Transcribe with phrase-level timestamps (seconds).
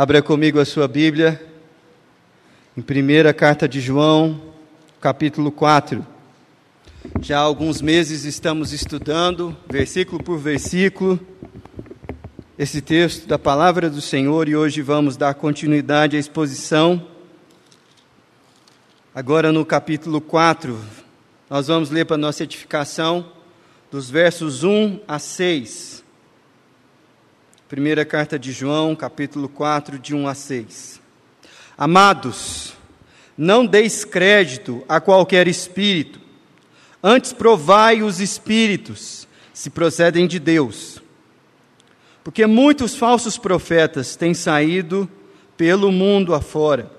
[0.00, 1.38] Abra comigo a sua Bíblia,
[2.74, 4.40] em primeira carta de João,
[4.98, 6.06] capítulo 4.
[7.20, 11.20] Já há alguns meses estamos estudando, versículo por versículo,
[12.58, 17.06] esse texto da palavra do Senhor e hoje vamos dar continuidade à exposição.
[19.14, 20.80] Agora no capítulo 4,
[21.50, 23.30] nós vamos ler para nossa edificação
[23.90, 25.99] dos versos 1 a 6.
[27.70, 31.00] Primeira carta de João, capítulo 4, de 1 a 6.
[31.78, 32.72] Amados,
[33.38, 36.18] não deis crédito a qualquer espírito,
[37.00, 41.00] antes provai os espíritos, se procedem de Deus.
[42.24, 45.08] Porque muitos falsos profetas têm saído
[45.56, 46.90] pelo mundo afora.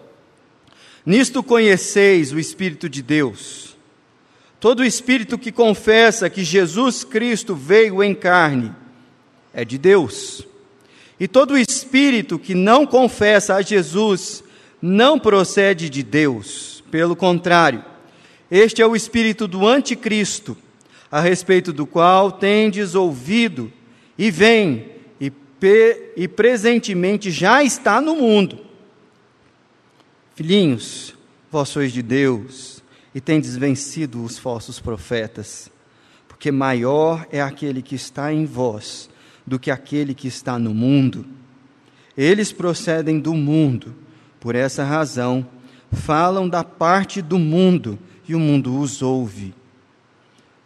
[1.06, 3.76] Nisto conheceis o Espírito de Deus.
[4.58, 8.74] Todo espírito que confessa que Jesus Cristo veio em carne
[9.54, 10.50] é de Deus.
[11.22, 14.44] E todo espírito que não confessa a Jesus
[14.82, 16.84] não procede de Deus.
[16.90, 17.86] Pelo contrário,
[18.50, 20.58] este é o espírito do anticristo,
[21.12, 23.72] a respeito do qual tendes ouvido
[24.18, 25.32] e vem e,
[26.18, 28.58] e presentemente já está no mundo.
[30.34, 31.14] Filhinhos,
[31.52, 32.82] vós sois de Deus
[33.14, 35.70] e tendes vencido os falsos profetas,
[36.28, 39.11] porque maior é aquele que está em vós
[39.46, 41.26] do que aquele que está no mundo.
[42.18, 43.96] Eles procedem do mundo,
[44.40, 45.46] por essa razão,
[45.92, 47.98] falam da parte do mundo
[48.28, 49.54] e o mundo os ouve.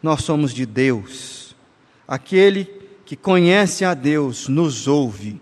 [0.02, 1.56] Nós somos de Deus.
[2.08, 2.66] Aquele
[3.06, 5.42] que conhece a Deus nos ouve,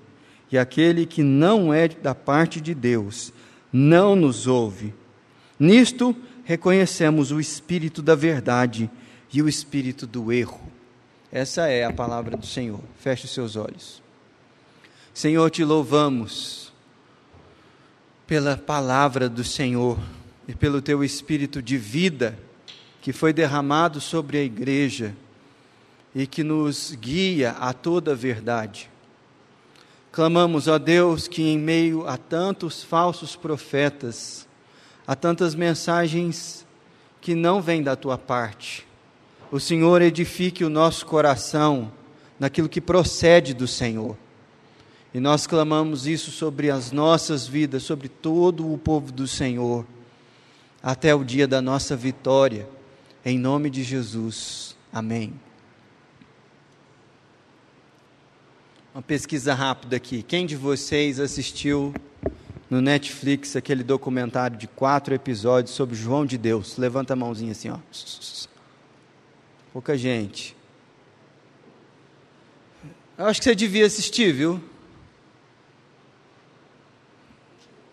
[0.52, 3.34] e aquele que não é da parte de Deus
[3.72, 4.94] não nos ouve.
[5.60, 8.90] Nisto reconhecemos o espírito da verdade
[9.34, 10.62] e o espírito do erro.
[11.36, 12.80] Essa é a palavra do Senhor.
[13.00, 14.04] Feche os seus olhos.
[15.16, 16.72] Senhor, te louvamos
[18.28, 19.98] pela palavra do Senhor
[20.48, 22.38] e pelo teu espírito de vida
[23.02, 25.16] que foi derramado sobre a igreja
[26.14, 28.88] e que nos guia a toda a verdade.
[30.12, 34.48] Clamamos a Deus que, em meio a tantos falsos profetas,
[35.08, 36.64] a tantas mensagens
[37.20, 38.86] que não vêm da tua parte,
[39.54, 41.92] o Senhor edifique o nosso coração
[42.40, 44.18] naquilo que procede do Senhor.
[45.14, 49.86] E nós clamamos isso sobre as nossas vidas, sobre todo o povo do Senhor,
[50.82, 52.68] até o dia da nossa vitória,
[53.24, 54.76] em nome de Jesus.
[54.92, 55.32] Amém.
[58.92, 60.24] Uma pesquisa rápida aqui.
[60.24, 61.94] Quem de vocês assistiu
[62.72, 66.76] no Netflix aquele documentário de quatro episódios sobre João de Deus?
[66.76, 67.78] Levanta a mãozinha assim, ó.
[69.74, 70.56] Pouca gente.
[73.18, 74.62] Eu acho que você devia assistir, viu?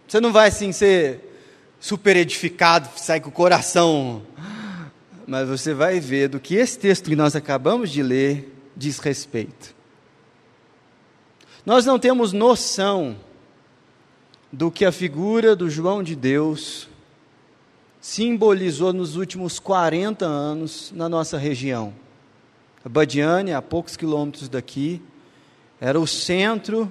[0.07, 1.21] Você não vai assim ser
[1.81, 4.27] super edificado, sair com o coração.
[5.27, 9.75] Mas você vai ver do que esse texto que nós acabamos de ler diz respeito.
[11.65, 13.19] Nós não temos noção
[14.53, 16.90] do que a figura do João de Deus
[18.01, 21.93] simbolizou nos últimos 40 anos na nossa região.
[22.85, 25.03] A Badiane, a poucos quilômetros daqui,
[25.81, 26.91] era o centro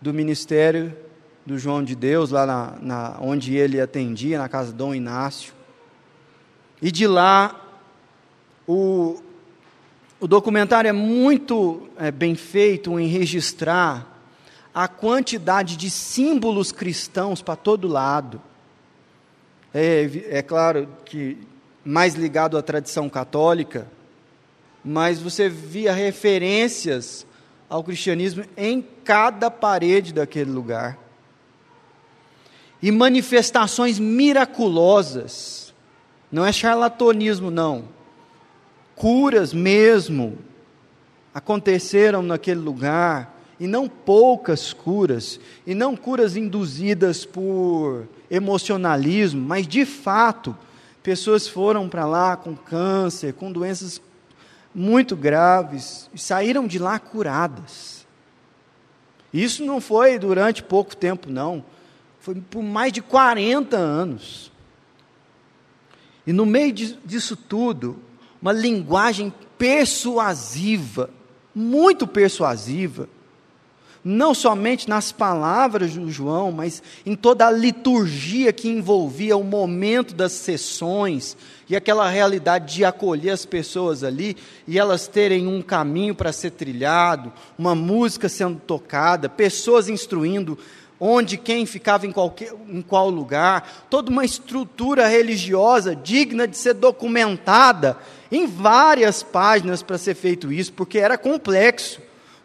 [0.00, 0.96] do ministério
[1.44, 5.52] do João de Deus, lá na, na, onde ele atendia, na casa Dom Inácio.
[6.80, 7.60] E de lá,
[8.66, 9.20] o,
[10.18, 14.06] o documentário é muito é, bem feito em registrar
[14.72, 18.40] a quantidade de símbolos cristãos para todo lado.
[19.72, 21.38] É, é claro que
[21.84, 23.86] mais ligado à tradição católica,
[24.84, 27.26] mas você via referências
[27.68, 30.98] ao cristianismo em cada parede daquele lugar.
[32.82, 35.72] E manifestações miraculosas.
[36.32, 37.84] Não é charlatanismo, não.
[38.96, 40.38] Curas mesmo
[41.32, 49.84] aconteceram naquele lugar e não poucas curas, e não curas induzidas por emocionalismo, mas de
[49.84, 50.56] fato,
[51.02, 54.00] pessoas foram para lá com câncer, com doenças
[54.74, 58.06] muito graves, e saíram de lá curadas.
[59.32, 61.64] Isso não foi durante pouco tempo, não.
[62.20, 64.52] Foi por mais de 40 anos.
[66.26, 67.98] E no meio disso tudo,
[68.40, 71.10] uma linguagem persuasiva,
[71.54, 73.08] muito persuasiva,
[74.04, 80.14] não somente nas palavras de João, mas em toda a liturgia que envolvia o momento
[80.14, 81.36] das sessões
[81.68, 84.36] e aquela realidade de acolher as pessoas ali
[84.66, 90.58] e elas terem um caminho para ser trilhado, uma música sendo tocada, pessoas instruindo,
[90.98, 96.74] onde quem ficava em, qualquer, em qual lugar, toda uma estrutura religiosa digna de ser
[96.74, 97.96] documentada
[98.32, 102.00] em várias páginas para ser feito isso, porque era complexo.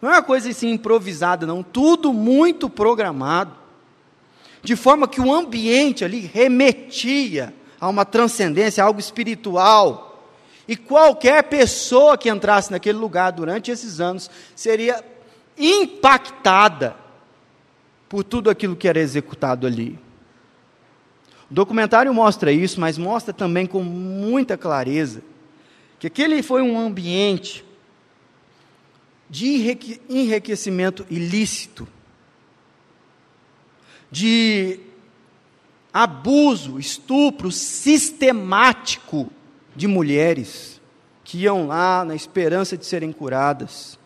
[0.05, 1.63] Não é uma coisa assim improvisada, não.
[1.63, 3.55] Tudo muito programado.
[4.61, 10.29] De forma que o ambiente ali remetia a uma transcendência, a algo espiritual.
[10.67, 15.03] E qualquer pessoa que entrasse naquele lugar durante esses anos seria
[15.57, 16.95] impactada
[18.07, 19.97] por tudo aquilo que era executado ali.
[21.49, 25.23] O documentário mostra isso, mas mostra também com muita clareza
[25.97, 27.65] que aquele foi um ambiente
[29.29, 29.77] de
[30.09, 31.87] enriquecimento ilícito,
[34.11, 34.79] de
[35.91, 39.29] abuso, estupro sistemático
[39.75, 40.79] de mulheres
[41.23, 43.97] que iam lá na esperança de serem curadas,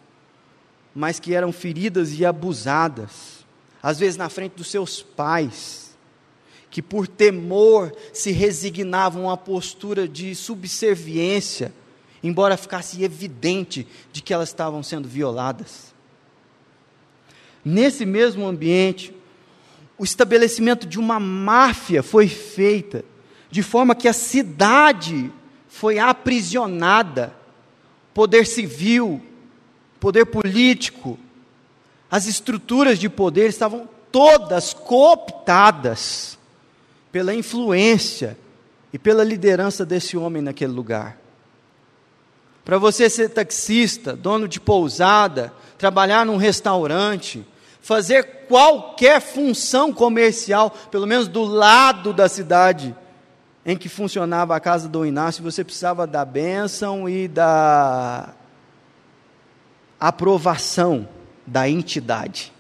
[0.96, 3.46] mas que eram feridas e abusadas,
[3.84, 5.98] às vezes na frente dos seus pais,
[6.72, 11.74] que por temor se resignavam a postura de subserviência
[12.24, 15.94] embora ficasse evidente de que elas estavam sendo violadas.
[17.64, 19.14] Nesse mesmo ambiente,
[19.98, 23.04] o estabelecimento de uma máfia foi feita,
[23.52, 25.32] de forma que a cidade
[25.68, 27.34] foi aprisionada,
[28.14, 29.22] poder civil,
[30.00, 31.20] poder político,
[32.10, 36.40] as estruturas de poder estavam todas cooptadas
[37.12, 38.38] pela influência
[38.92, 41.18] e pela liderança desse homem naquele lugar.
[42.70, 47.44] Para você ser taxista, dono de pousada, trabalhar num restaurante,
[47.82, 52.96] fazer qualquer função comercial, pelo menos do lado da cidade
[53.66, 58.36] em que funcionava a casa do Inácio, você precisava da bênção e da
[60.00, 61.10] aprovação
[61.48, 62.54] da entidade.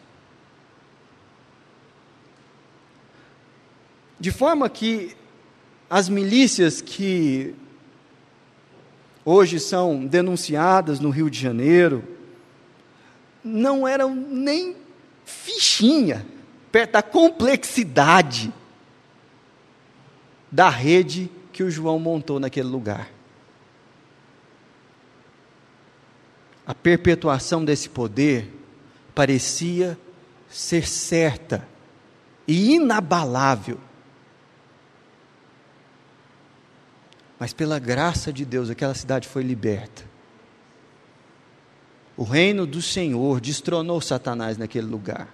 [4.19, 5.15] De forma que
[5.87, 7.55] as milícias que
[9.29, 12.03] hoje são denunciadas no Rio de Janeiro,
[13.43, 14.75] não eram nem
[15.23, 16.25] fichinha
[16.71, 18.51] perto da complexidade
[20.51, 23.11] da rede que o João montou naquele lugar.
[26.65, 28.51] A perpetuação desse poder
[29.13, 29.97] parecia
[30.49, 31.67] ser certa
[32.47, 33.79] e inabalável.
[37.39, 40.03] Mas pela graça de Deus, aquela cidade foi liberta.
[42.17, 45.29] O reino do Senhor destronou Satanás naquele lugar.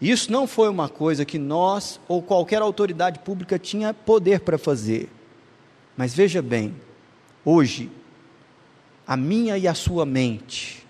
[0.00, 5.08] Isso não foi uma coisa que nós ou qualquer autoridade pública tinha poder para fazer.
[5.96, 6.74] Mas veja bem,
[7.44, 7.88] hoje,
[9.06, 10.84] a minha e a sua mente,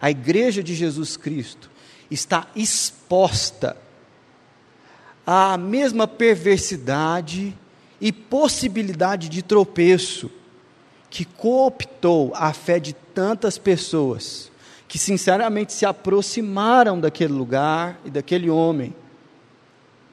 [0.00, 1.70] a igreja de Jesus Cristo,
[2.10, 3.76] está exposta
[5.26, 7.56] à mesma perversidade
[8.00, 10.30] e possibilidade de tropeço
[11.10, 14.50] que cooptou a fé de tantas pessoas
[14.86, 18.94] que sinceramente se aproximaram daquele lugar e daquele homem,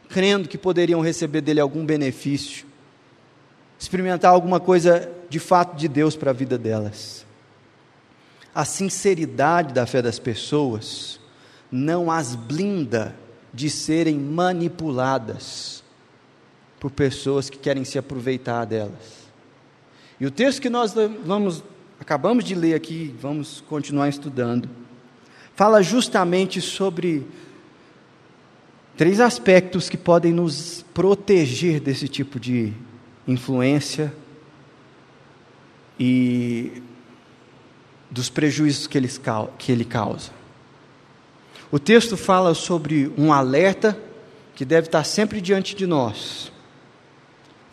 [0.10, 2.66] crendo que poderiam receber dele algum benefício,
[3.80, 7.26] experimentar alguma coisa de fato de Deus para a vida delas.
[8.54, 11.20] A sinceridade da fé das pessoas
[11.72, 13.16] não as blinda
[13.54, 15.85] de serem manipuladas
[16.86, 19.26] por pessoas que querem se aproveitar delas.
[20.20, 20.94] E o texto que nós
[21.26, 21.64] vamos
[22.00, 24.70] acabamos de ler aqui, vamos continuar estudando,
[25.56, 27.26] fala justamente sobre
[28.96, 32.72] três aspectos que podem nos proteger desse tipo de
[33.28, 34.14] influência
[36.00, 36.84] e
[38.12, 39.20] dos prejuízos que, eles,
[39.58, 40.30] que ele causa.
[41.72, 44.00] O texto fala sobre um alerta
[44.54, 46.54] que deve estar sempre diante de nós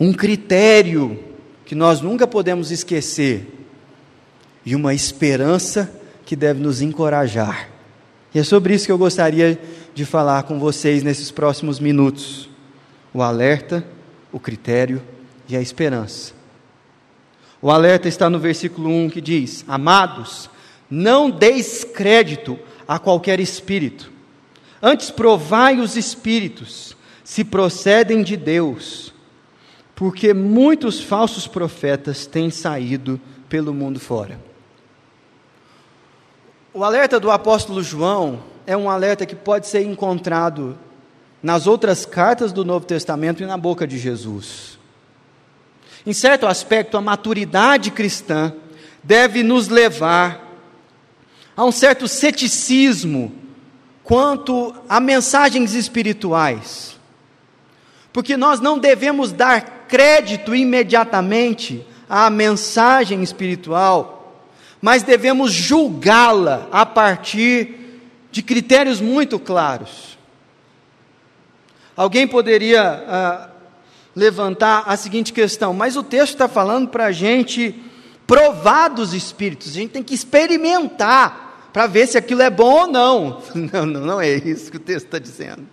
[0.02, 1.16] um critério
[1.64, 3.46] que nós nunca podemos esquecer
[4.66, 7.70] e uma esperança que deve nos encorajar.
[8.34, 9.56] E é sobre isso que eu gostaria
[9.94, 12.50] de falar com vocês nesses próximos minutos:
[13.14, 13.86] o alerta,
[14.32, 15.00] o critério
[15.48, 16.32] e a esperança.
[17.60, 20.50] O alerta está no versículo 1 que diz: Amados,
[20.90, 24.10] não deis crédito a qualquer espírito,
[24.82, 29.11] antes provai os espíritos, se procedem de Deus
[29.94, 34.40] porque muitos falsos profetas têm saído pelo mundo fora.
[36.74, 40.78] O alerta do apóstolo João é um alerta que pode ser encontrado
[41.42, 44.78] nas outras cartas do Novo Testamento e na boca de Jesus.
[46.06, 48.52] Em certo aspecto, a maturidade cristã
[49.02, 50.40] deve nos levar
[51.56, 53.32] a um certo ceticismo
[54.02, 56.98] quanto a mensagens espirituais.
[58.12, 64.42] Porque nós não devemos dar crédito imediatamente à mensagem espiritual,
[64.80, 70.16] mas devemos julgá-la a partir de critérios muito claros.
[71.94, 73.50] Alguém poderia ah,
[74.16, 77.74] levantar a seguinte questão, mas o texto está falando para a gente
[78.26, 82.86] provar dos espíritos, a gente tem que experimentar para ver se aquilo é bom ou
[82.86, 83.42] não.
[83.54, 85.66] Não, não, não é isso que o texto está dizendo.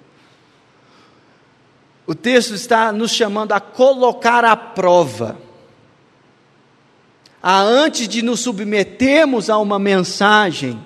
[2.10, 5.38] O texto está nos chamando a colocar à prova,
[7.40, 10.80] a antes de nos submetermos a uma mensagem,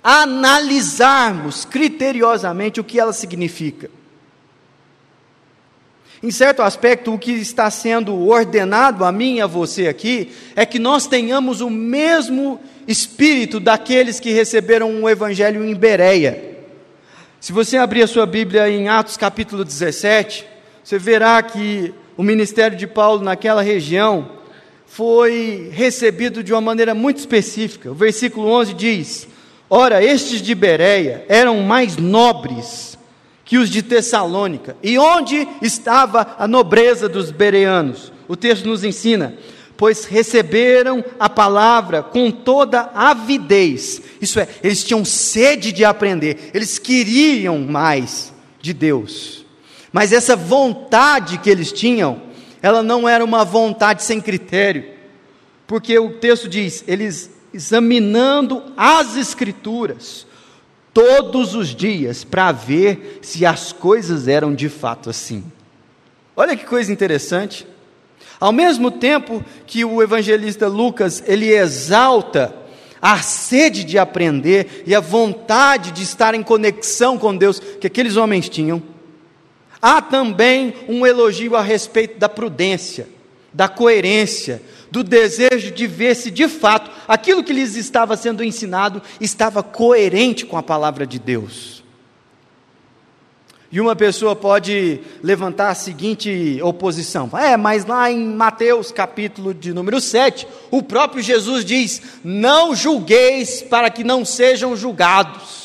[0.00, 3.90] analisarmos criteriosamente o que ela significa.
[6.22, 10.64] Em certo aspecto, o que está sendo ordenado a mim e a você aqui é
[10.64, 16.60] que nós tenhamos o mesmo espírito daqueles que receberam o evangelho em Bereia.
[17.40, 22.76] Se você abrir a sua Bíblia em Atos capítulo 17, você verá que o ministério
[22.76, 24.30] de Paulo naquela região
[24.86, 27.90] foi recebido de uma maneira muito específica.
[27.90, 29.28] O versículo 11 diz:
[29.68, 32.98] Ora, estes de Bereia eram mais nobres
[33.44, 34.76] que os de Tessalônica.
[34.82, 38.12] E onde estava a nobreza dos bereanos?
[38.26, 39.34] O texto nos ensina:
[39.76, 44.02] pois receberam a palavra com toda avidez.
[44.20, 49.39] Isso é, eles tinham sede de aprender, eles queriam mais de Deus.
[49.92, 52.22] Mas essa vontade que eles tinham,
[52.62, 54.84] ela não era uma vontade sem critério.
[55.66, 60.26] Porque o texto diz: eles examinando as escrituras,
[60.92, 65.44] todos os dias para ver se as coisas eram de fato assim.
[66.36, 67.66] Olha que coisa interessante.
[68.38, 72.54] Ao mesmo tempo que o evangelista Lucas ele exalta
[73.02, 78.16] a sede de aprender e a vontade de estar em conexão com Deus que aqueles
[78.16, 78.82] homens tinham,
[79.80, 83.08] há também um elogio a respeito da prudência,
[83.52, 89.00] da coerência, do desejo de ver se de fato aquilo que lhes estava sendo ensinado
[89.20, 91.80] estava coerente com a palavra de Deus.
[93.72, 99.72] E uma pessoa pode levantar a seguinte oposição: é, mas lá em Mateus capítulo de
[99.72, 105.59] número 7, o próprio Jesus diz: Não julgueis para que não sejam julgados.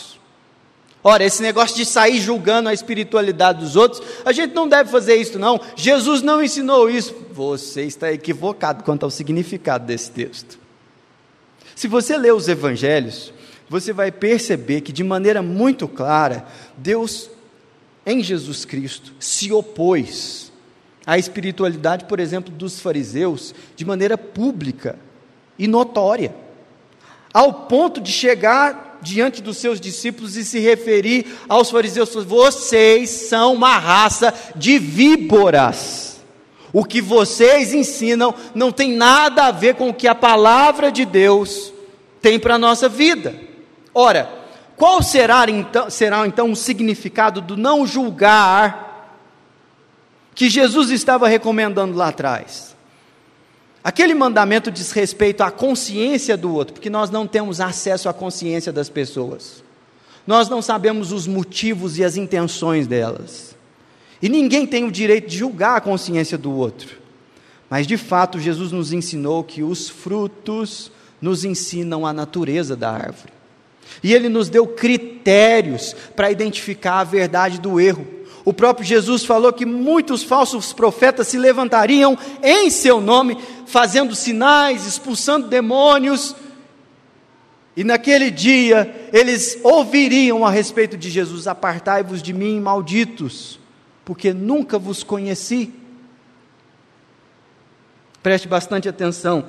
[1.07, 5.13] Ora, esse negócio de sair julgando a espiritualidade dos outros, a gente não deve fazer
[5.17, 5.61] isso, não.
[5.75, 7.15] Jesus não ensinou isso.
[7.31, 10.57] Você está equivocado quanto ao significado desse texto.
[11.75, 13.31] Se você ler os evangelhos,
[13.69, 17.29] você vai perceber que, de maneira muito clara, Deus,
[18.03, 20.51] em Jesus Cristo, se opôs
[21.05, 24.97] à espiritualidade, por exemplo, dos fariseus, de maneira pública
[25.59, 26.33] e notória,
[27.31, 33.53] ao ponto de chegar diante dos seus discípulos e se referir aos fariseus: vocês são
[33.53, 36.19] uma raça de víboras.
[36.73, 41.05] O que vocês ensinam não tem nada a ver com o que a palavra de
[41.05, 41.71] Deus
[42.21, 43.33] tem para a nossa vida.
[43.93, 44.29] Ora,
[44.75, 49.13] qual será então, será então o significado do não julgar
[50.33, 52.74] que Jesus estava recomendando lá atrás?
[53.85, 58.73] Aquele mandamento diz respeito à consciência do outro, porque nós não temos acesso à consciência
[58.73, 59.63] das pessoas.
[60.25, 63.55] Nós não sabemos os motivos e as intenções delas.
[64.19, 66.97] E ninguém tem o direito de julgar a consciência do outro.
[67.69, 73.33] Mas de fato, Jesus nos ensinou que os frutos nos ensinam a natureza da árvore.
[74.01, 78.07] E ele nos deu critérios para identificar a verdade do erro.
[78.45, 83.35] O próprio Jesus falou que muitos falsos profetas se levantariam em seu nome,
[83.65, 86.35] fazendo sinais, expulsando demônios.
[87.75, 93.59] E naquele dia eles ouviriam a respeito de Jesus: Apartai-vos de mim, malditos,
[94.05, 95.73] porque nunca vos conheci.
[98.21, 99.47] Preste bastante atenção.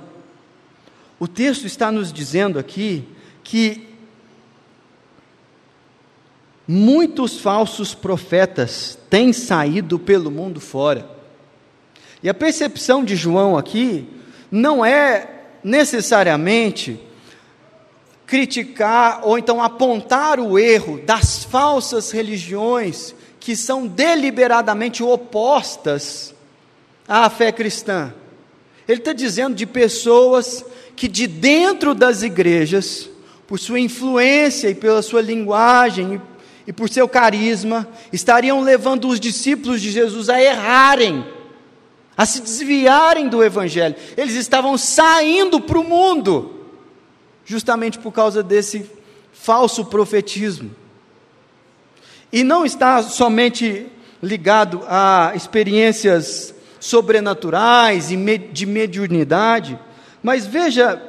[1.20, 3.04] O texto está nos dizendo aqui
[3.44, 3.85] que
[6.66, 11.08] muitos falsos profetas têm saído pelo mundo fora.
[12.22, 14.08] E a percepção de João aqui
[14.50, 15.30] não é
[15.62, 17.00] necessariamente
[18.26, 26.34] criticar ou então apontar o erro das falsas religiões que são deliberadamente opostas
[27.06, 28.12] à fé cristã.
[28.88, 30.64] Ele está dizendo de pessoas
[30.96, 33.08] que de dentro das igrejas,
[33.46, 36.20] por sua influência e pela sua linguagem
[36.66, 41.24] e por seu carisma, estariam levando os discípulos de Jesus a errarem,
[42.16, 43.94] a se desviarem do Evangelho.
[44.16, 46.66] Eles estavam saindo para o mundo,
[47.44, 48.90] justamente por causa desse
[49.32, 50.74] falso profetismo.
[52.32, 53.86] E não está somente
[54.20, 59.78] ligado a experiências sobrenaturais e de mediunidade,
[60.22, 61.00] mas veja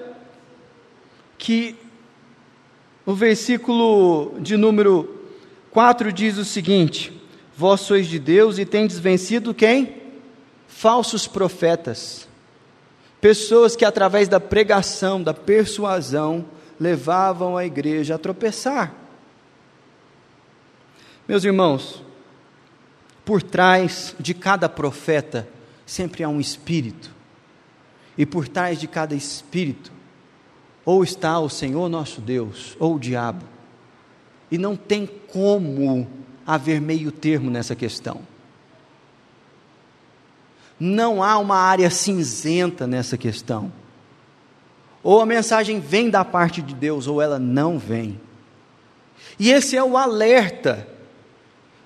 [1.38, 1.76] que
[3.06, 5.17] o versículo de número
[5.78, 7.14] 4 diz o seguinte:
[7.56, 10.02] Vós sois de Deus e tendes vencido quem?
[10.68, 12.28] Falsos profetas.
[13.22, 16.48] Pessoas que, através da pregação, da persuasão,
[16.80, 18.92] levavam a igreja a tropeçar.
[21.28, 22.04] Meus irmãos,
[23.24, 25.48] por trás de cada profeta
[25.86, 27.14] sempre há um espírito,
[28.18, 29.92] e por trás de cada espírito,
[30.84, 33.57] ou está o Senhor nosso Deus, ou o diabo,
[34.50, 36.08] e não tem como
[36.46, 38.22] haver meio termo nessa questão.
[40.80, 43.72] Não há uma área cinzenta nessa questão.
[45.04, 48.20] Ou a mensagem vem da parte de Deus, ou ela não vem.
[49.40, 50.88] E esse é o alerta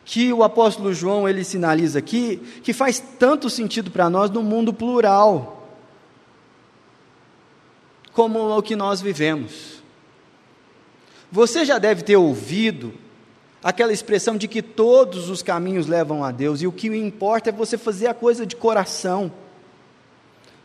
[0.04, 4.74] que o apóstolo João ele sinaliza aqui, que faz tanto sentido para nós no mundo
[4.74, 5.70] plural,
[8.12, 9.81] como o que nós vivemos.
[11.32, 12.94] Você já deve ter ouvido
[13.64, 17.54] aquela expressão de que todos os caminhos levam a Deus e o que importa é
[17.54, 19.32] você fazer a coisa de coração.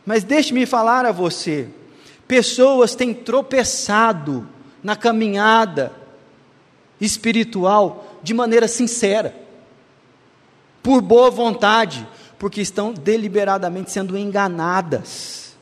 [0.05, 1.69] Mas deixe-me falar a você:
[2.27, 4.47] pessoas têm tropeçado
[4.83, 5.93] na caminhada
[6.99, 9.35] espiritual de maneira sincera,
[10.83, 12.07] por boa vontade,
[12.37, 15.55] porque estão deliberadamente sendo enganadas.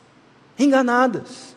[0.58, 1.54] Enganadas.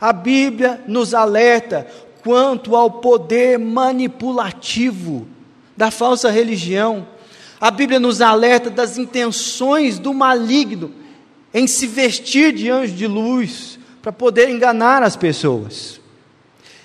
[0.00, 1.86] A Bíblia nos alerta
[2.28, 5.26] quanto ao poder manipulativo
[5.74, 7.08] da falsa religião.
[7.58, 10.92] A Bíblia nos alerta das intenções do maligno
[11.54, 16.02] em se vestir de anjo de luz para poder enganar as pessoas.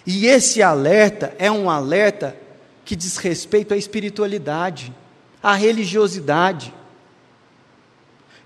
[0.07, 2.37] E esse alerta é um alerta
[2.85, 4.95] que diz respeito à espiritualidade,
[5.43, 6.73] à religiosidade,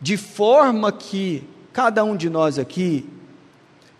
[0.01, 3.07] de forma que cada um de nós aqui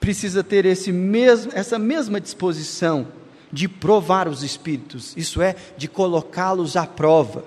[0.07, 3.09] precisa ter esse mesmo, essa mesma disposição
[3.51, 7.43] de provar os espíritos, isso é, de colocá-los à prova.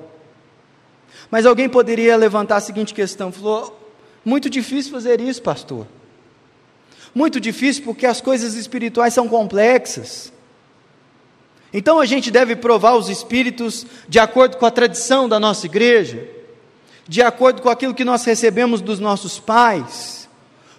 [1.30, 3.80] Mas alguém poderia levantar a seguinte questão: falou,
[4.22, 5.86] muito difícil fazer isso, pastor.
[7.14, 10.30] Muito difícil porque as coisas espirituais são complexas.
[11.72, 16.28] Então a gente deve provar os espíritos de acordo com a tradição da nossa igreja,
[17.08, 20.28] de acordo com aquilo que nós recebemos dos nossos pais.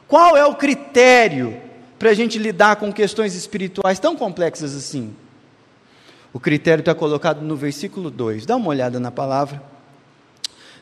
[0.08, 1.71] Qual é o critério
[2.02, 5.16] para a gente lidar com questões espirituais tão complexas assim?
[6.34, 8.48] O critério está colocado no versículo 2.
[8.48, 9.62] Dá uma olhada na palavra.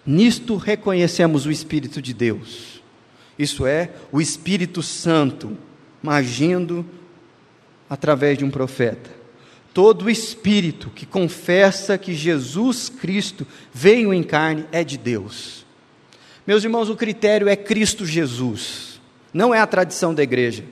[0.06, 2.82] Nisto reconhecemos o Espírito de Deus,
[3.38, 5.58] isso é, o Espírito Santo,
[6.08, 6.86] agindo
[7.90, 9.20] através de um profeta
[9.74, 15.66] Todo espírito que confessa que Jesus Cristo veio em carne é de Deus.
[16.48, 19.00] Meus irmãos, o critério é Cristo Jesus,
[19.34, 20.64] não é a tradição da igreja,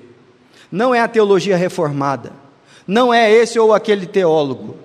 [0.72, 2.34] não é a teologia reformada,
[2.86, 4.78] não é esse ou aquele teólogo.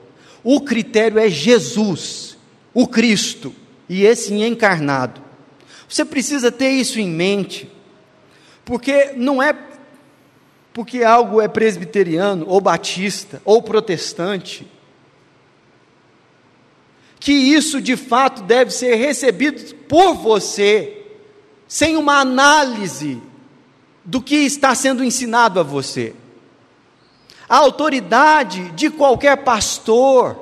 [0.45, 2.37] O critério é Jesus,
[2.75, 3.55] o Cristo,
[3.89, 5.21] e esse encarnado.
[5.89, 7.71] Você precisa ter isso em mente,
[8.65, 9.55] porque não é
[10.73, 14.67] porque algo é presbiteriano, ou batista, ou protestante,
[17.21, 21.05] que isso de fato deve ser recebido por você,
[21.69, 23.21] sem uma análise
[24.05, 26.15] do que está sendo ensinado a você.
[27.49, 30.39] A autoridade de qualquer pastor,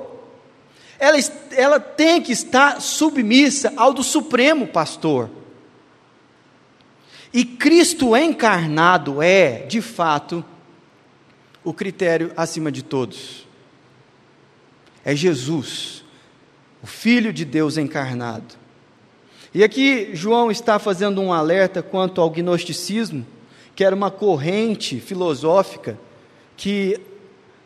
[0.97, 1.17] ela,
[1.51, 5.29] ela tem que estar submissa ao do Supremo Pastor.
[7.33, 10.43] E Cristo encarnado é, de fato,
[11.63, 13.47] o critério acima de todos.
[15.03, 16.03] É Jesus,
[16.81, 18.55] o Filho de Deus encarnado.
[19.53, 23.25] E aqui João está fazendo um alerta quanto ao gnosticismo,
[23.75, 25.97] que era uma corrente filosófica
[26.57, 26.99] que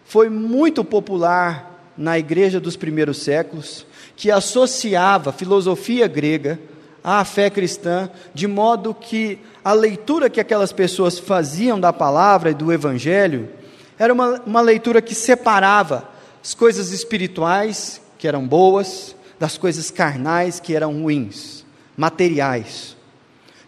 [0.05, 6.59] foi muito popular na igreja dos primeiros séculos, que associava filosofia grega
[7.03, 12.53] à fé cristã, de modo que a leitura que aquelas pessoas faziam da palavra e
[12.53, 13.49] do evangelho
[13.97, 16.09] era uma, uma leitura que separava
[16.43, 21.65] as coisas espirituais, que eram boas, das coisas carnais, que eram ruins,
[21.97, 22.94] materiais.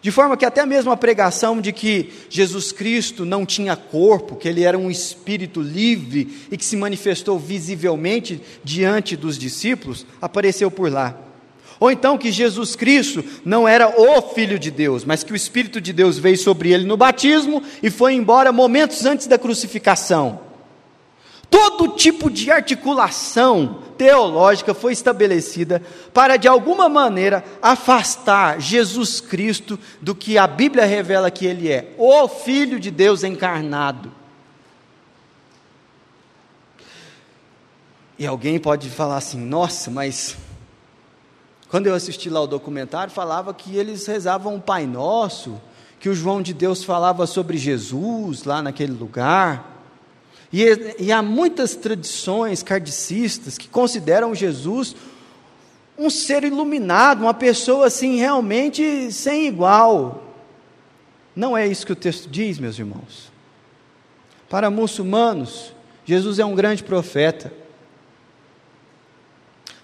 [0.00, 4.48] De forma que até mesmo a pregação de que Jesus Cristo não tinha corpo, que
[4.48, 10.90] ele era um espírito livre e que se manifestou visivelmente diante dos discípulos, apareceu por
[10.90, 11.16] lá.
[11.80, 15.80] Ou então que Jesus Cristo não era o Filho de Deus, mas que o Espírito
[15.80, 20.47] de Deus veio sobre ele no batismo e foi embora momentos antes da crucificação.
[21.50, 25.82] Todo tipo de articulação teológica foi estabelecida
[26.12, 31.94] para, de alguma maneira, afastar Jesus Cristo do que a Bíblia revela que ele é,
[31.96, 34.12] o Filho de Deus encarnado.
[38.18, 40.36] E alguém pode falar assim: nossa, mas
[41.68, 45.60] quando eu assisti lá o documentário, falava que eles rezavam o Pai Nosso,
[46.00, 49.77] que o João de Deus falava sobre Jesus lá naquele lugar.
[50.52, 54.96] E, e há muitas tradições kardecistas que consideram Jesus
[55.98, 60.24] um ser iluminado, uma pessoa assim realmente sem igual.
[61.34, 63.30] Não é isso que o texto diz, meus irmãos.
[64.48, 67.52] Para muçulmanos, Jesus é um grande profeta.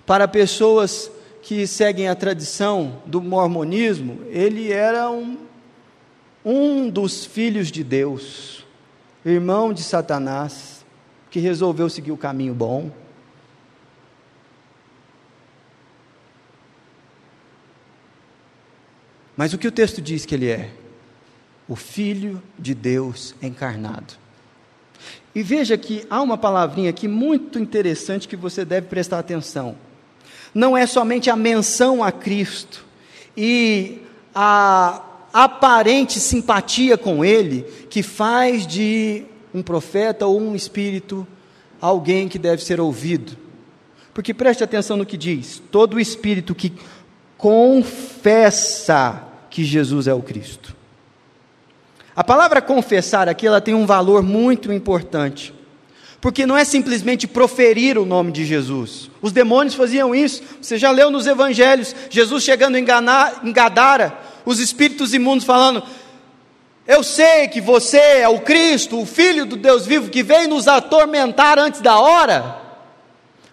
[0.06, 1.10] Para pessoas
[1.42, 5.36] que seguem a tradição do mormonismo, ele era um,
[6.44, 8.63] um dos filhos de Deus
[9.24, 10.84] irmão de Satanás,
[11.30, 12.90] que resolveu seguir o caminho bom.
[19.36, 20.70] Mas o que o texto diz que ele é?
[21.66, 24.14] O Filho de Deus encarnado.
[25.34, 29.76] E veja que há uma palavrinha aqui muito interessante que você deve prestar atenção.
[30.54, 32.84] Não é somente a menção a Cristo
[33.36, 34.00] e
[34.32, 35.02] a
[35.34, 41.26] aparente simpatia com ele que faz de um profeta ou um espírito
[41.80, 43.36] alguém que deve ser ouvido.
[44.14, 46.72] Porque preste atenção no que diz: todo espírito que
[47.36, 50.74] confessa que Jesus é o Cristo.
[52.14, 55.52] A palavra confessar aqui ela tem um valor muito importante.
[56.20, 59.10] Porque não é simplesmente proferir o nome de Jesus.
[59.20, 60.42] Os demônios faziam isso.
[60.58, 62.84] Você já leu nos evangelhos, Jesus chegando em,
[63.52, 65.82] Gadara, os espíritos imundos falando:
[66.86, 70.68] Eu sei que você é o Cristo, o Filho do Deus vivo, que veio nos
[70.68, 72.62] atormentar antes da hora.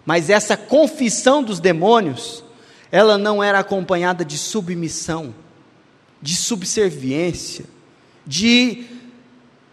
[0.04, 2.42] Mas essa confissão dos demônios,
[2.90, 5.34] ela não era acompanhada de submissão,
[6.20, 7.64] de subserviência,
[8.26, 8.84] de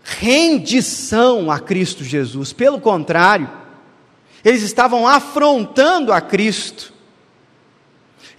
[0.03, 2.53] rendição a Cristo Jesus.
[2.53, 3.49] Pelo contrário,
[4.43, 6.93] eles estavam afrontando a Cristo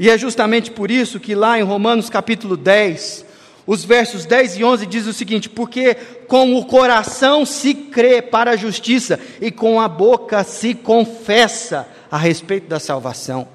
[0.00, 3.26] e é justamente por isso que lá em Romanos capítulo 10,
[3.66, 5.94] os versos 10 e 11 diz o seguinte: Porque
[6.26, 12.16] com o coração se crê para a justiça e com a boca se confessa a
[12.16, 13.46] respeito da salvação.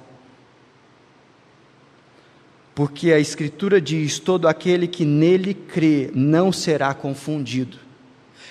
[2.76, 7.85] Porque a Escritura diz: todo aquele que nele crê não será confundido.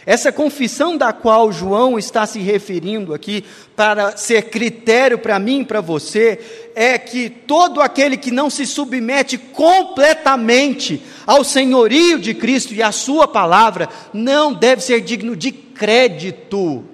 [0.06, 3.44] Essa confissão da qual João está se referindo aqui,
[3.76, 8.68] para ser critério para mim e para você, é que todo aquele que não se
[8.68, 15.52] submete completamente ao senhorio de Cristo e à Sua palavra, não deve ser digno de
[15.52, 16.86] crédito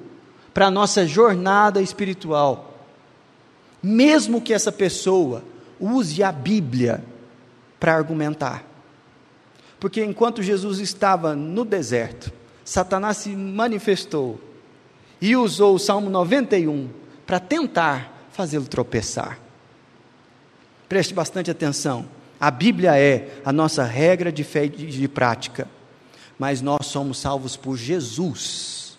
[0.53, 2.77] para a nossa jornada espiritual.
[3.83, 5.43] Mesmo que essa pessoa
[5.79, 7.03] use a Bíblia
[7.77, 8.63] para argumentar.
[9.79, 12.31] Porque enquanto Jesus estava no deserto,
[12.71, 14.39] Satanás se manifestou
[15.19, 16.89] e usou o Salmo 91
[17.25, 19.37] para tentar fazê-lo tropeçar.
[20.87, 22.05] Preste bastante atenção.
[22.39, 25.67] A Bíblia é a nossa regra de fé e de prática,
[26.39, 28.97] mas nós somos salvos por Jesus.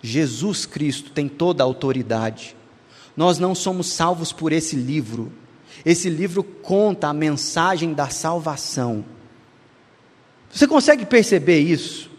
[0.00, 2.54] Jesus Cristo tem toda a autoridade.
[3.16, 5.32] Nós não somos salvos por esse livro.
[5.84, 9.04] Esse livro conta a mensagem da salvação.
[10.48, 12.09] Você consegue perceber isso?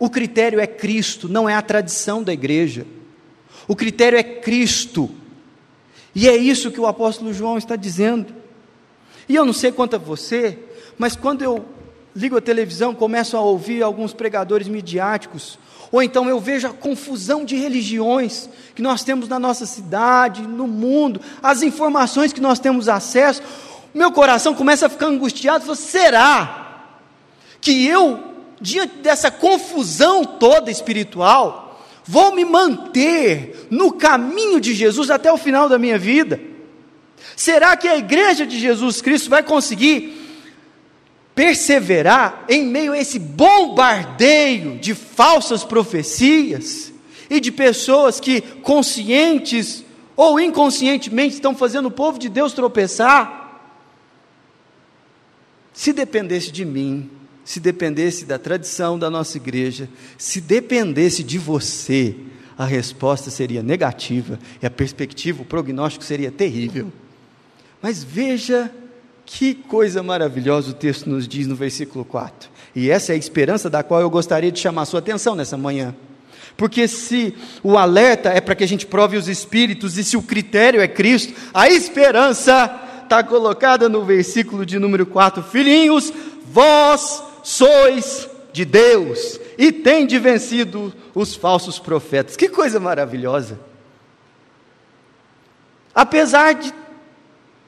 [0.00, 2.86] O critério é Cristo, não é a tradição da igreja.
[3.68, 5.10] O critério é Cristo.
[6.14, 8.34] E é isso que o apóstolo João está dizendo.
[9.28, 10.58] E eu não sei quanto a você,
[10.96, 11.66] mas quando eu
[12.16, 15.58] ligo a televisão, começo a ouvir alguns pregadores midiáticos,
[15.92, 20.66] ou então eu vejo a confusão de religiões que nós temos na nossa cidade, no
[20.66, 23.42] mundo, as informações que nós temos acesso,
[23.92, 26.86] meu coração começa a ficar angustiado, falo, será
[27.60, 28.29] que eu
[28.60, 35.68] diante dessa confusão toda espiritual, vou me manter no caminho de Jesus até o final
[35.68, 36.40] da minha vida?
[37.36, 40.18] Será que a igreja de Jesus Cristo vai conseguir
[41.34, 46.92] perseverar em meio a esse bombardeio de falsas profecias
[47.30, 49.84] e de pessoas que conscientes
[50.16, 53.40] ou inconscientemente estão fazendo o povo de Deus tropeçar?
[55.72, 57.10] Se dependesse de mim,
[57.50, 62.14] se dependesse da tradição da nossa igreja, se dependesse de você,
[62.56, 66.92] a resposta seria negativa e a perspectiva, o prognóstico seria terrível.
[67.82, 68.70] Mas veja
[69.26, 72.48] que coisa maravilhosa o texto nos diz no versículo 4.
[72.72, 75.56] E essa é a esperança da qual eu gostaria de chamar a sua atenção nessa
[75.56, 75.92] manhã.
[76.56, 77.34] Porque se
[77.64, 80.86] o alerta é para que a gente prove os espíritos e se o critério é
[80.86, 86.12] Cristo, a esperança está colocada no versículo de número 4: Filhinhos,
[86.52, 92.36] vós sois de Deus e tende vencido os falsos profetas.
[92.36, 93.58] Que coisa maravilhosa!
[95.94, 96.72] Apesar de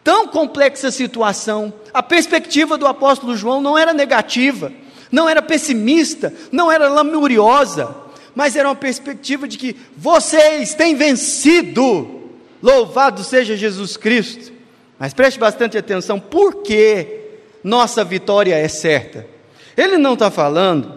[0.02, 4.72] tão complexa situação, a perspectiva do apóstolo João não era negativa,
[5.11, 7.94] não era pessimista, não era lamuriosa,
[8.35, 12.22] mas era uma perspectiva de que vocês têm vencido.
[12.62, 14.52] Louvado seja Jesus Cristo.
[14.98, 17.20] Mas preste bastante atenção, por que
[17.62, 19.31] nossa vitória é certa?
[19.76, 20.94] Ele não está falando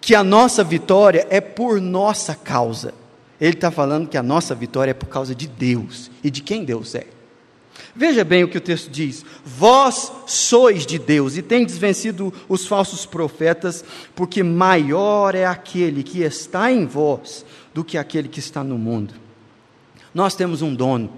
[0.00, 2.92] que a nossa vitória é por nossa causa.
[3.40, 6.64] Ele está falando que a nossa vitória é por causa de Deus e de quem
[6.64, 7.06] Deus é.
[7.94, 12.66] Veja bem o que o texto diz: Vós sois de Deus e tendes vencido os
[12.66, 17.44] falsos profetas, porque maior é aquele que está em vós
[17.74, 19.14] do que aquele que está no mundo.
[20.14, 21.12] Nós temos um dono.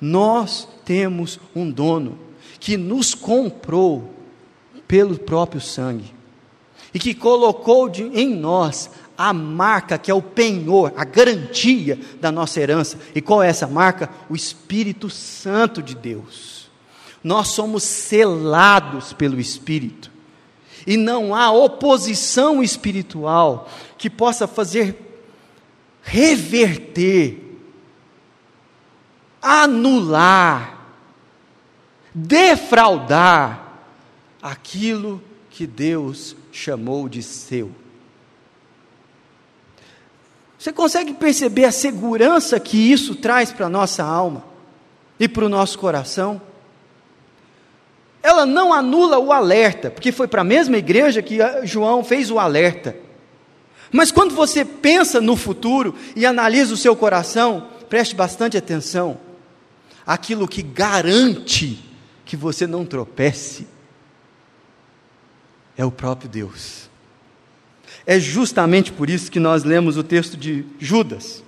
[0.00, 2.18] Nós temos um dono
[2.58, 4.19] que nos comprou
[4.90, 6.12] pelo próprio sangue
[6.92, 12.32] e que colocou de, em nós a marca que é o penhor, a garantia da
[12.32, 12.98] nossa herança.
[13.14, 14.10] E qual é essa marca?
[14.28, 16.68] O Espírito Santo de Deus.
[17.22, 20.10] Nós somos selados pelo Espírito.
[20.84, 24.96] E não há oposição espiritual que possa fazer
[26.02, 27.38] reverter,
[29.40, 30.84] anular,
[32.12, 33.69] defraudar
[34.42, 37.70] aquilo que Deus chamou de seu.
[40.58, 44.44] Você consegue perceber a segurança que isso traz para a nossa alma
[45.18, 46.40] e para o nosso coração?
[48.22, 52.38] Ela não anula o alerta, porque foi para a mesma igreja que João fez o
[52.38, 52.94] alerta.
[53.90, 59.18] Mas quando você pensa no futuro e analisa o seu coração, preste bastante atenção.
[60.06, 61.82] Aquilo que garante
[62.24, 63.66] que você não tropece
[65.76, 66.88] é o próprio Deus.
[68.06, 71.42] É justamente por isso que nós lemos o texto de Judas.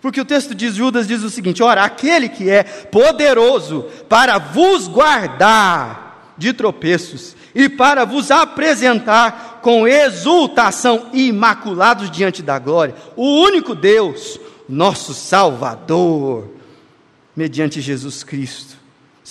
[0.00, 4.88] Porque o texto de Judas diz o seguinte: ora, aquele que é poderoso para vos
[4.88, 13.74] guardar de tropeços e para vos apresentar com exultação imaculados diante da glória, o único
[13.74, 16.48] Deus, nosso Salvador,
[17.36, 18.79] mediante Jesus Cristo,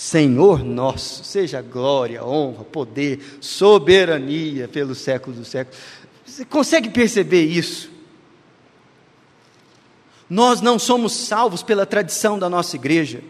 [0.00, 5.78] Senhor nosso, seja glória, honra, poder, soberania pelos séculos dos séculos.
[6.24, 7.90] Você consegue perceber isso?
[10.28, 13.22] Nós não somos salvos pela tradição da nossa igreja,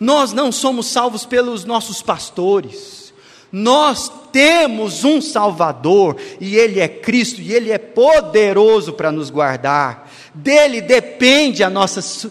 [0.00, 3.12] nós não somos salvos pelos nossos pastores,
[3.52, 10.10] nós temos um Salvador, e Ele é Cristo, e Ele é poderoso para nos guardar,
[10.32, 12.30] dele depende a nossa,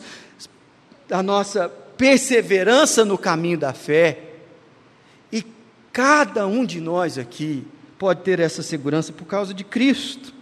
[1.11, 4.23] a nossa perseverança no caminho da fé.
[5.31, 5.45] E
[5.93, 7.63] cada um de nós aqui
[7.99, 10.33] pode ter essa segurança por causa de Cristo.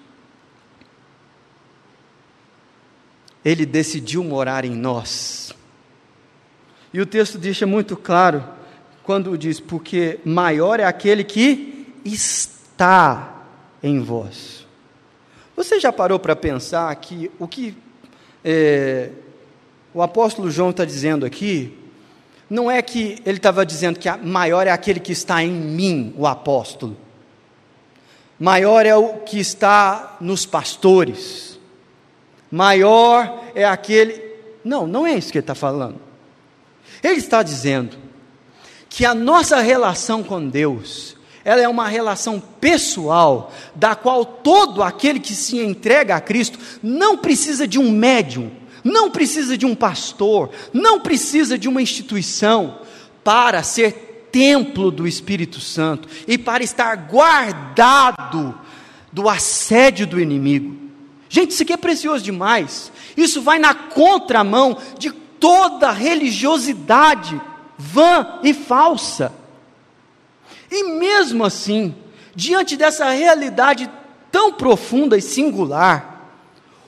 [3.44, 5.52] Ele decidiu morar em nós.
[6.94, 8.42] E o texto deixa muito claro
[9.04, 13.44] quando diz: Porque maior é aquele que está
[13.84, 14.66] em vós.
[15.58, 17.76] Você já parou para pensar que o que
[18.46, 19.12] é,
[19.94, 21.78] o apóstolo João está dizendo aqui,
[22.50, 26.26] não é que ele estava dizendo que maior é aquele que está em mim, o
[26.26, 26.98] apóstolo.
[28.40, 31.60] Maior é o que está nos pastores.
[32.50, 34.24] Maior é aquele.
[34.64, 36.00] Não, não é isso que ele está falando.
[37.04, 37.98] Ele está dizendo
[38.90, 45.20] que a nossa relação com Deus, ela é uma relação pessoal, da qual todo aquele
[45.20, 48.52] que se entrega a Cristo não precisa de um médium,
[48.84, 52.80] não precisa de um pastor, não precisa de uma instituição
[53.24, 58.58] para ser templo do Espírito Santo e para estar guardado
[59.12, 60.78] do assédio do inimigo.
[61.28, 62.92] Gente, isso aqui é precioso demais.
[63.16, 67.40] Isso vai na contramão de toda religiosidade
[67.78, 69.32] vã e falsa.
[70.70, 71.96] E mesmo assim,
[72.36, 73.90] diante dessa realidade
[74.32, 76.09] tão profunda e singular,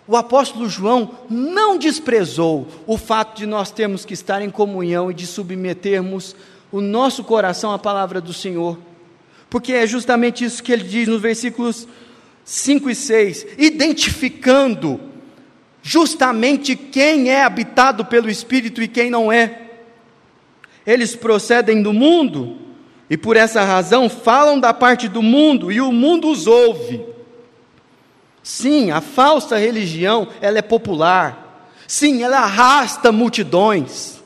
[0.08, 5.14] o apóstolo João não desprezou o fato de nós termos que estar em comunhão e
[5.14, 6.36] de submetermos
[6.72, 8.78] o nosso coração à palavra do Senhor,
[9.50, 11.88] porque é justamente isso que ele diz nos versículos
[12.46, 15.00] 5 e 6, identificando
[15.82, 19.62] justamente quem é habitado pelo Espírito e quem não é.
[20.86, 22.58] Eles procedem do mundo
[23.10, 27.11] e por essa razão falam da parte do mundo e o mundo os ouve.
[28.44, 31.74] Sim, a falsa religião, ela é popular.
[31.88, 34.20] Sim, ela arrasta multidões.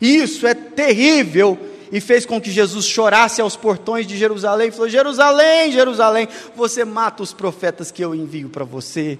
[0.00, 1.58] Isso é terrível
[1.92, 6.84] e fez com que Jesus chorasse aos portões de Jerusalém e falou: Jerusalém, Jerusalém, você
[6.84, 9.18] mata os profetas que eu envio para você.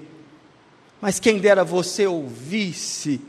[1.01, 3.21] Mas quem dera você ouvisse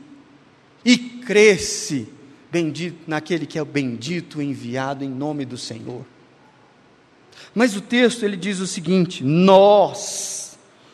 [0.83, 2.07] e cresce
[2.51, 6.05] bendito naquele que é o bendito enviado em nome do Senhor.
[7.55, 10.50] Mas o texto ele diz o seguinte: nós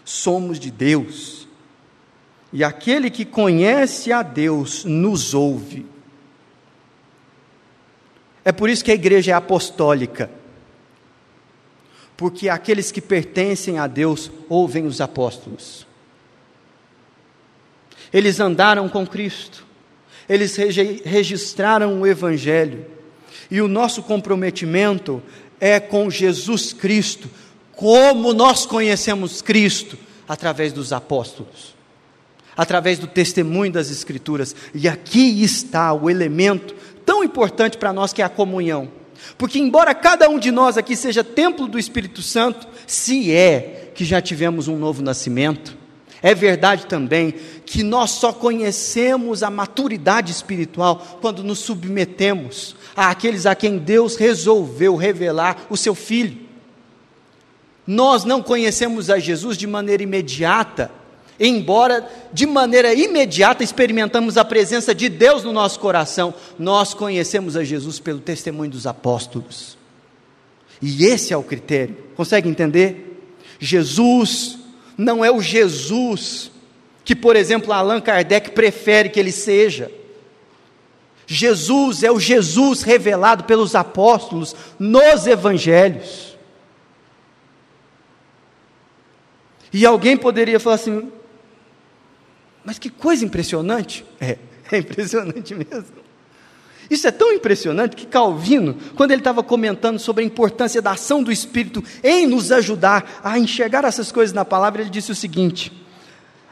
[0.07, 1.47] somos de Deus.
[2.53, 5.85] E aquele que conhece a Deus nos ouve.
[8.45, 10.31] É por isso que a igreja é apostólica.
[12.15, 15.85] Porque aqueles que pertencem a Deus ouvem os apóstolos.
[18.13, 19.65] Eles andaram com Cristo,
[20.29, 20.55] eles
[21.03, 22.85] registraram o Evangelho,
[23.51, 25.21] e o nosso comprometimento
[25.59, 27.29] é com Jesus Cristo,
[27.77, 31.75] como nós conhecemos Cristo através dos apóstolos,
[32.57, 38.21] através do testemunho das Escrituras, e aqui está o elemento tão importante para nós que
[38.21, 38.89] é a comunhão.
[39.37, 44.03] Porque, embora cada um de nós aqui seja templo do Espírito Santo, se é que
[44.03, 45.77] já tivemos um novo nascimento,
[46.19, 53.53] é verdade também que nós só conhecemos a maturidade espiritual quando nos submetemos àqueles a
[53.53, 56.46] quem Deus resolveu revelar o seu Filho.
[57.87, 60.91] Nós não conhecemos a Jesus de maneira imediata,
[61.39, 67.63] embora de maneira imediata experimentamos a presença de Deus no nosso coração, nós conhecemos a
[67.63, 69.77] Jesus pelo testemunho dos apóstolos.
[70.81, 71.97] E esse é o critério.
[72.15, 73.21] Consegue entender?
[73.59, 74.57] Jesus
[74.97, 76.51] não é o Jesus
[77.05, 79.89] que, por exemplo, Allan Kardec prefere que ele seja.
[81.25, 86.36] Jesus é o Jesus revelado pelos apóstolos nos evangelhos.
[89.71, 91.11] E alguém poderia falar assim:
[92.67, 94.05] mas que coisa impressionante!
[94.19, 94.37] É,
[94.71, 96.07] é impressionante mesmo.
[96.89, 101.21] Isso é tão impressionante que Calvino, quando ele estava comentando sobre a importância da ação
[101.21, 105.71] do Espírito em nos ajudar a enxergar essas coisas na palavra, ele disse o seguinte: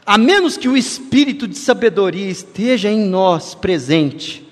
[0.06, 4.46] a menos que o Espírito de sabedoria esteja em nós presente,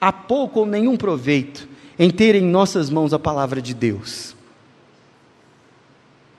[0.00, 4.36] há pouco ou nenhum proveito em ter em nossas mãos a palavra de Deus.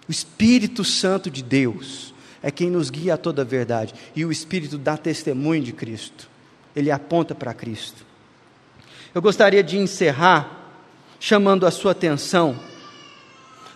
[0.10, 4.32] O Espírito Santo de Deus é quem nos guia a toda a verdade, e o
[4.32, 6.28] Espírito dá testemunho de Cristo,
[6.76, 8.04] ele aponta para Cristo.
[9.14, 10.72] Eu gostaria de encerrar
[11.20, 12.60] chamando a sua atenção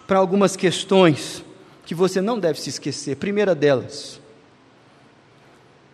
[0.08, 1.46] para algumas questões
[1.86, 3.17] que você não deve se esquecer.
[3.17, 4.19] Primeira delas,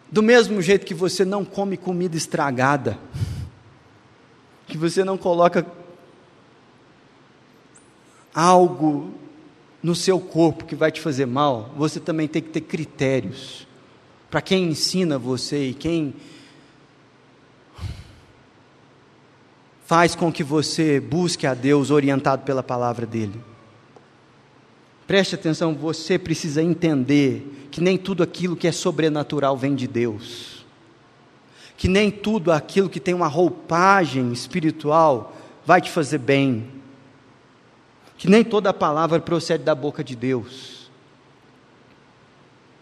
[0.10, 2.98] do mesmo jeito que você não come comida estragada,
[4.68, 5.66] que você não coloca
[8.34, 9.14] algo
[9.82, 13.68] no seu corpo que vai te fazer mal, você também tem que ter critérios
[14.30, 16.14] para quem ensina você e quem
[19.86, 23.42] faz com que você busque a Deus orientado pela palavra dele.
[25.08, 30.64] Preste atenção, você precisa entender que nem tudo aquilo que é sobrenatural vem de Deus.
[31.76, 36.68] Que nem tudo aquilo que tem uma roupagem espiritual vai te fazer bem.
[38.20, 40.92] Que nem toda palavra procede da boca de Deus.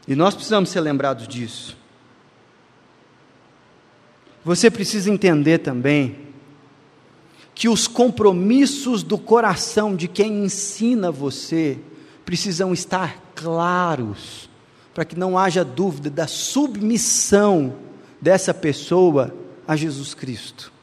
[0.07, 1.77] E nós precisamos ser lembrados disso.
[4.43, 6.17] Você precisa entender também
[7.53, 11.77] que os compromissos do coração de quem ensina você
[12.25, 14.49] precisam estar claros,
[14.95, 17.75] para que não haja dúvida da submissão
[18.19, 19.35] dessa pessoa
[19.67, 20.73] a Jesus Cristo.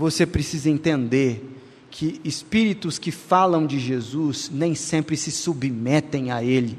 [0.00, 1.44] Você precisa entender
[1.90, 6.78] que espíritos que falam de Jesus nem sempre se submetem a Ele.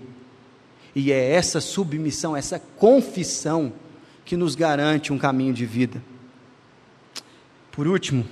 [0.96, 3.74] E é essa submissão, essa confissão,
[4.26, 6.02] que nos garante um caminho de vida.
[7.72, 8.26] Por último,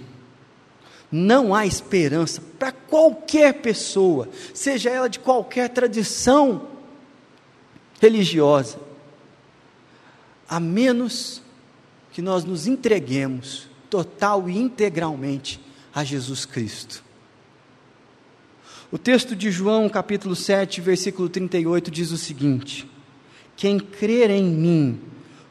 [1.11, 6.67] não há esperança para qualquer pessoa, seja ela de qualquer tradição
[8.01, 8.79] religiosa,
[10.49, 11.43] a menos
[12.11, 15.59] que nós nos entreguemos total e integralmente
[15.93, 17.03] a Jesus Cristo.
[18.91, 22.89] O texto de João, capítulo 7, versículo 38 diz o seguinte:
[23.55, 24.99] Quem crer em mim,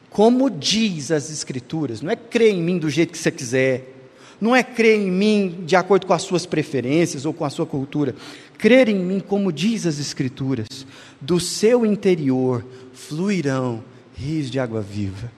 [0.09, 3.95] como diz as Escrituras, não é crer em mim do jeito que você quiser,
[4.41, 7.65] não é crer em mim de acordo com as suas preferências ou com a sua
[7.65, 8.13] cultura,
[8.57, 10.85] crer em mim como diz as Escrituras,
[11.21, 13.83] do seu interior fluirão
[14.15, 15.31] rios de água viva.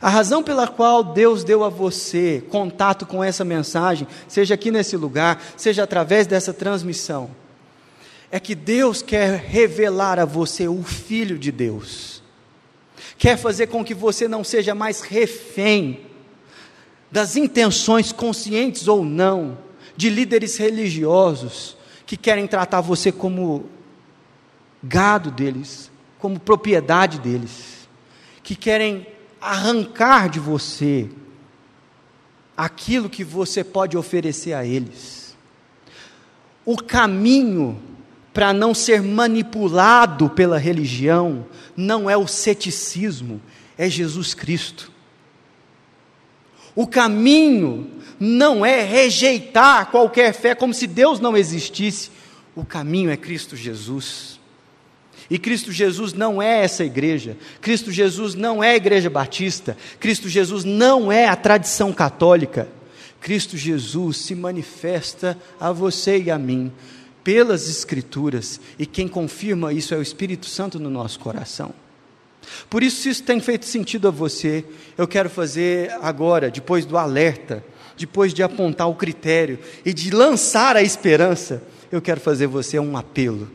[0.00, 4.96] A razão pela qual Deus deu a você contato com essa mensagem, seja aqui nesse
[4.96, 7.30] lugar, seja através dessa transmissão,
[8.30, 12.22] é que Deus quer revelar a você o Filho de Deus,
[13.16, 16.00] quer fazer com que você não seja mais refém
[17.10, 19.56] das intenções, conscientes ou não,
[19.96, 23.70] de líderes religiosos que querem tratar você como
[24.82, 27.88] gado deles, como propriedade deles,
[28.42, 29.06] que querem
[29.44, 31.10] arrancar de você
[32.56, 35.36] aquilo que você pode oferecer a eles.
[36.64, 37.78] O caminho
[38.32, 43.40] para não ser manipulado pela religião não é o ceticismo,
[43.76, 44.90] é Jesus Cristo.
[46.74, 52.10] O caminho não é rejeitar qualquer fé como se Deus não existisse.
[52.56, 54.33] O caminho é Cristo Jesus.
[55.30, 57.36] E Cristo Jesus não é essa igreja.
[57.60, 59.76] Cristo Jesus não é a igreja batista.
[59.98, 62.68] Cristo Jesus não é a tradição católica.
[63.20, 66.70] Cristo Jesus se manifesta a você e a mim
[67.24, 71.72] pelas Escrituras, e quem confirma isso é o Espírito Santo no nosso coração.
[72.68, 74.62] Por isso, se isso tem feito sentido a você,
[74.98, 77.64] eu quero fazer agora, depois do alerta,
[77.96, 82.94] depois de apontar o critério e de lançar a esperança, eu quero fazer você um
[82.94, 83.50] apelo.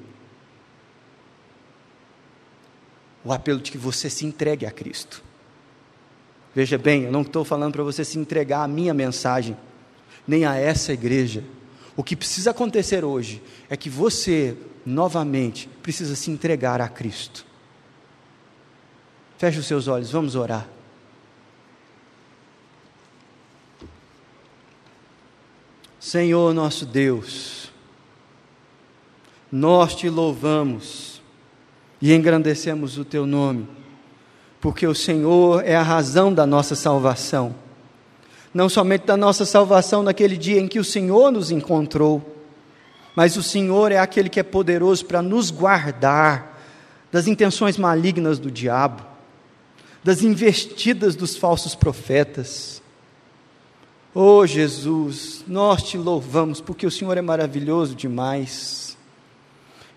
[3.30, 5.24] O apelo de que você se entregue a Cristo.
[6.56, 9.56] Veja bem, eu não estou falando para você se entregar à minha mensagem,
[10.28, 11.44] nem a essa igreja.
[11.96, 17.46] O que precisa acontecer hoje é que você, novamente, precisa se entregar a Cristo.
[19.38, 20.68] Feche os seus olhos, vamos orar.
[26.00, 27.72] Senhor nosso Deus,
[29.52, 31.19] nós te louvamos
[32.02, 33.68] e engrandecemos o teu nome,
[34.62, 37.56] porque o Senhor é a razão da nossa salvação
[38.54, 42.38] não somente da nossa salvação naquele dia em que o Senhor nos encontrou,
[43.16, 46.60] mas o Senhor é aquele que é poderoso para nos guardar
[47.12, 49.04] das intenções malignas do diabo,
[50.04, 52.82] das investidas dos falsos profetas.
[54.14, 58.89] Oh Jesus, nós te louvamos porque o Senhor é maravilhoso demais.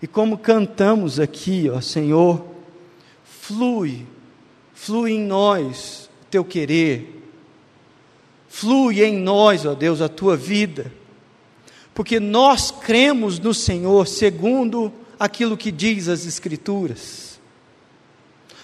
[0.03, 2.45] E como cantamos aqui, ó Senhor,
[3.23, 4.05] flui,
[4.75, 7.23] flui em nós o teu querer,
[8.55, 10.93] Flui em nós, ó Deus, a tua vida,
[11.91, 17.39] porque nós cremos no Senhor segundo aquilo que diz as Escrituras.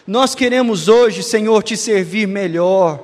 [0.06, 3.04] Nós queremos hoje, Senhor, te servir melhor,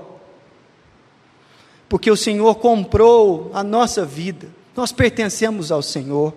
[1.89, 6.35] porque o Senhor comprou a nossa vida, nós pertencemos ao Senhor.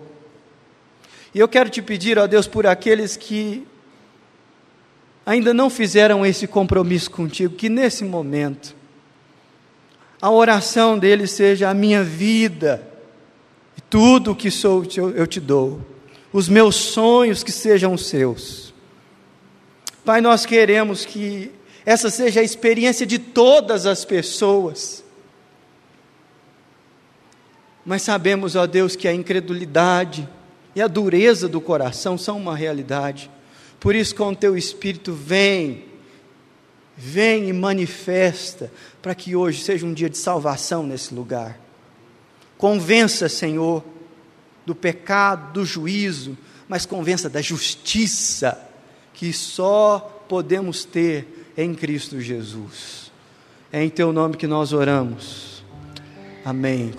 [1.33, 3.65] E eu quero te pedir, ó Deus, por aqueles que
[5.25, 8.75] ainda não fizeram esse compromisso contigo, que nesse momento,
[10.21, 12.85] a oração dele seja a minha vida,
[13.89, 14.83] tudo o que sou
[15.15, 15.81] eu te dou,
[16.33, 18.73] os meus sonhos que sejam seus.
[20.03, 21.51] Pai, nós queremos que
[21.85, 25.03] essa seja a experiência de todas as pessoas.
[27.85, 30.27] Mas sabemos, ó Deus, que a incredulidade
[30.75, 33.29] e a dureza do coração são uma realidade.
[33.79, 35.89] Por isso, com o teu Espírito, vem
[37.01, 38.69] Vem e manifesta
[39.01, 41.57] para que hoje seja um dia de salvação nesse lugar.
[42.57, 43.81] Convença, Senhor,
[44.65, 48.61] do pecado, do juízo, mas convença da justiça
[49.13, 53.13] que só podemos ter em Cristo Jesus.
[53.71, 55.63] É em teu nome que nós oramos.
[56.43, 56.91] Amém.